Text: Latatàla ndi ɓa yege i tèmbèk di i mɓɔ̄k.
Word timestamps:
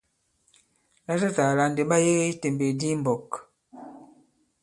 Latatàla 1.05 1.63
ndi 1.69 1.81
ɓa 1.89 1.97
yege 2.05 2.25
i 2.31 2.35
tèmbèk 2.41 2.71
di 2.79 2.87
i 2.93 2.97
mɓɔ̄k. 3.03 3.29